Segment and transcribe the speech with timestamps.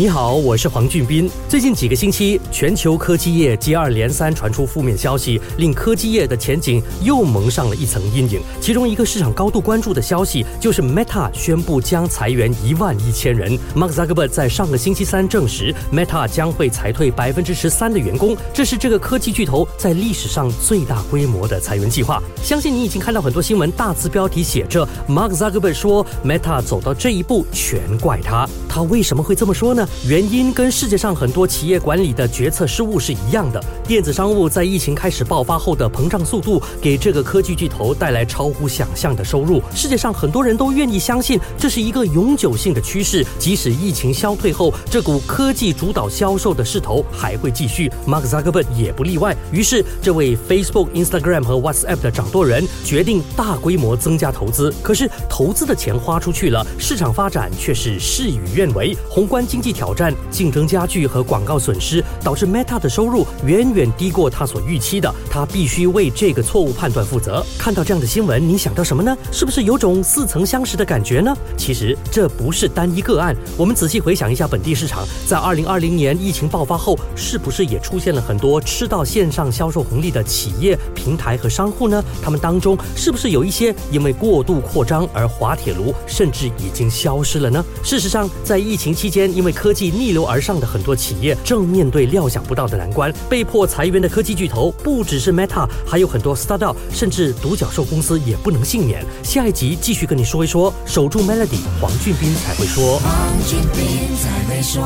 [0.00, 1.28] 你好，我是黄俊斌。
[1.48, 8.40] 最近几个星期，全球科技业接二连三传出负面消息，令科技业的前景又蒙上了一层阴影。
[8.60, 13.58] 其中一个市场高度关注的消息，就是 Meta 宣布将裁员一万一千人。
[13.74, 22.22] Mark Zuckerberg 在上个星期三证实，Meta 将会裁退百分之十三的员工，这是这个科技巨头在历史上最大规模的裁员计划。
[22.40, 28.48] 相信你已经看到很多新闻，大字标题写着 Mark Zuckerberg 说，Meta 走到这一步全怪他。
[28.78, 29.84] 他为什么会这么说呢？
[30.06, 33.60] 原因跟世界上很多企业管理的决策失误是一样的。
[33.88, 39.60] 电子商务在疫情开始爆发后的膨胀速度，给这个科技巨头带来超乎想象的收入。
[39.74, 47.90] 世界上很多人都愿意相信这是一个永久性的趋势，即使疫情消退后，这股科技主导销售的势头还会继续。
[48.06, 49.36] Mark Zuckerberg 也不例外。
[49.50, 54.72] 于是，这位 Facebook、Instagram 和 WhatsApp 的掌舵人决定大规模增加投资。
[54.84, 58.96] 可是，投资的钱花出去了，市场发展却是事与愿为。
[59.08, 65.12] 宏观经济挑战、竞争加剧和广告损失，导致 Meta 的收入远远低过他所预期的。
[65.30, 67.44] 他必须为这个错误判断负责。
[67.58, 69.16] 看到这样的新闻，你想到什么呢？
[69.32, 71.36] 是不是有种似曾相识的感觉呢？
[71.56, 73.34] 其实这不是单一个案。
[73.56, 82.02] 我们仔细回想一下本地市场，在2020年疫情爆发后，是不是也出现了很多吃到线上销售红利的企业、平台和商户呢？
[82.22, 87.64] 他们当中是不是有一些因为过度扩张而滑铁卢，甚至已经消失了呢？
[87.82, 99.06] 事实上，在在疫情期间，因为科技逆流而上的很多企业正面对料想不到的难关，被迫裁员的科技巨头不只是 Meta，还有很多 startup，甚至独角兽公司也不能幸免。
[99.22, 102.98] 下一集继续跟你说一说，守住 Melody，黄俊斌才会说。
[102.98, 104.82] 黄俊斌才会说。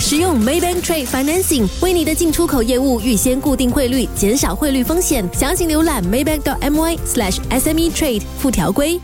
[0.00, 5.24] 使用 Maybank Trade Financing 为你的进出口业务预先固定汇率，减少汇率风险。
[5.32, 9.00] 详情浏览 maybank.my/sme Trade 附条规。